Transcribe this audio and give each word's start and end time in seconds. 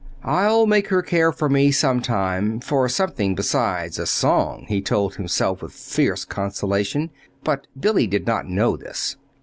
"I'll 0.25 0.65
make 0.65 0.87
her 0.87 1.03
care 1.03 1.31
for 1.31 1.47
me 1.47 1.71
sometime 1.71 2.59
for 2.59 2.89
something 2.89 3.35
besides 3.35 3.99
a 3.99 4.07
song," 4.07 4.65
he 4.67 4.81
told 4.81 5.13
himself 5.13 5.61
with 5.61 5.73
fierce 5.73 6.25
consolation 6.25 7.11
but 7.43 7.67
Billy 7.79 8.07
did 8.07 8.25
not 8.25 8.49
know 8.49 8.75
this. 8.75 9.17